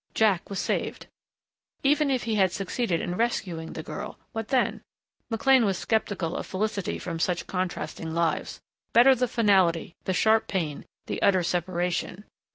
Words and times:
Jack 0.15 0.49
was 0.49 0.57
saved. 0.57 1.05
Even 1.83 2.09
if 2.09 2.23
he 2.23 2.33
had 2.33 2.51
succeeded 2.51 3.01
in 3.01 3.13
rescuing 3.13 3.73
the 3.73 3.83
girl 3.83 4.17
what 4.31 4.47
then? 4.47 4.81
McLean 5.29 5.63
was 5.63 5.77
skeptical 5.77 6.35
of 6.35 6.47
felicity 6.47 6.97
from 6.97 7.19
such 7.19 7.45
contrasting 7.45 8.11
lives. 8.11 8.59
Better 8.93 9.13
the 9.13 9.27
finality, 9.27 9.93
the 10.05 10.13
sharp 10.13 10.47
pain, 10.47 10.85
the 11.05 11.21
utter 11.21 11.43
separation. 11.43 12.25